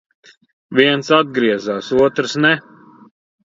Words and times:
Viens 0.79 1.11
atgriezās, 1.17 1.93
otrs 2.09 2.37
ne. 2.47 2.57